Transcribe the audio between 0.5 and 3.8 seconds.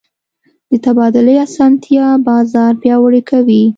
د تبادلې اسانتیا بازار پیاوړی کوي.